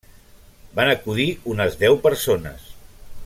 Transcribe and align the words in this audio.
Van 0.79 0.89
acudir 0.93 1.27
unes 1.53 1.79
deu 1.83 1.99
persones. 2.09 2.69